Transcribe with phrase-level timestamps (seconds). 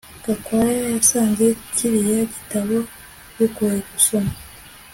[0.25, 1.45] gakwaya yasanze
[1.75, 2.77] kiriya gitabo
[3.37, 4.31] bigoye gusoma